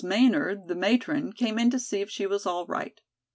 [0.03, 2.99] Maynard, the matron, came in to see if she was all right.